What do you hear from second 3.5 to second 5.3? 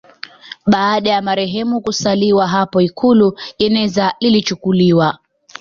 jeneza lilichukuliwa